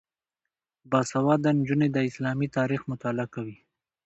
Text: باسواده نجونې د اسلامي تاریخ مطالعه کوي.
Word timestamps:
باسواده 0.91 1.49
نجونې 1.57 1.87
د 1.91 1.97
اسلامي 2.09 2.47
تاریخ 2.57 2.81
مطالعه 2.91 3.27
کوي. 3.33 3.57